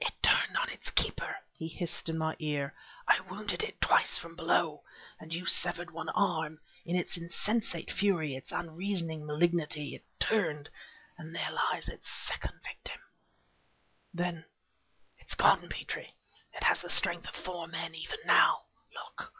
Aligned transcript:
"It 0.00 0.14
turned 0.22 0.56
on 0.56 0.70
its 0.70 0.90
keeper!" 0.90 1.36
he 1.52 1.68
hissed 1.68 2.08
in 2.08 2.16
my 2.16 2.36
ear. 2.38 2.74
"I 3.06 3.20
wounded 3.20 3.62
it 3.62 3.82
twice 3.82 4.16
from 4.16 4.34
below, 4.34 4.82
and 5.20 5.34
you 5.34 5.44
severed 5.44 5.90
one 5.90 6.08
arm; 6.08 6.60
in 6.86 6.96
its 6.96 7.18
insensate 7.18 7.90
fury, 7.90 8.34
its 8.34 8.50
unreasoning 8.50 9.26
malignity, 9.26 9.94
it 9.96 10.06
returned 10.18 10.70
and 11.18 11.34
there 11.34 11.50
lies 11.52 11.86
its 11.90 12.08
second 12.08 12.62
victim..." 12.64 13.02
"Then..." 14.14 14.46
"It's 15.18 15.34
gone, 15.34 15.68
Petrie! 15.68 16.14
It 16.54 16.62
has 16.64 16.80
the 16.80 16.88
strength 16.88 17.28
of 17.28 17.34
four 17.36 17.66
men 17.66 17.94
even 17.94 18.20
now. 18.24 18.62
Look!" 18.94 19.34